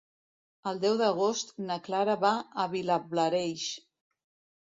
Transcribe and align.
El 0.69 0.79
deu 0.85 0.95
d'agost 1.01 1.51
na 1.65 1.77
Clara 1.87 2.15
va 2.23 2.31
a 2.63 2.65
Vilablareix. 2.73 3.67